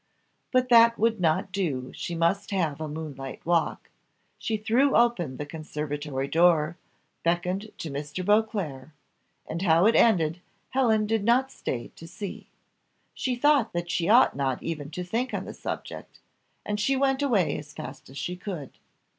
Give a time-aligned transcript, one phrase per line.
[0.51, 3.91] But that would not do, she must have a moonlight walk;
[4.39, 6.75] she threw open the conservatory door,
[7.21, 8.25] beckoned to Mr.
[8.25, 8.89] Beauclerc,
[9.45, 10.41] and how it ended
[10.71, 12.47] Helen did not stay to see.
[13.13, 16.17] She thought that she ought not even to think on the subject,
[16.65, 18.79] and she went away as fast as she could.